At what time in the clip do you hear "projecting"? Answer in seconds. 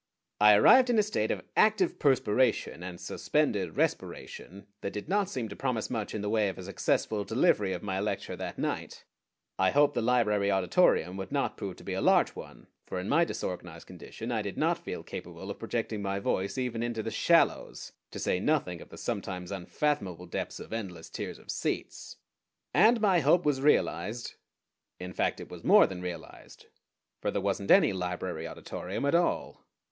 15.59-16.01